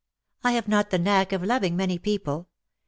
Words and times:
^' 0.43 0.49
I 0.49 0.53
have 0.53 0.67
not 0.67 0.89
the 0.89 0.97
knack 0.97 1.31
of 1.31 1.43
loving 1.43 1.75
many 1.75 1.99
people. 1.99 2.49